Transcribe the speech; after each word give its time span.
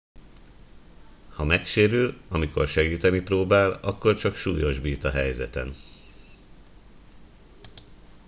ha 1.29 1.43
megsérül 1.43 2.21
amikor 2.29 2.67
segíteni 2.67 3.19
próbál 3.21 3.71
akkor 3.71 4.15
csak 4.15 4.35
súlyosbít 4.35 5.03
a 5.03 5.09
helyzeten 5.11 5.73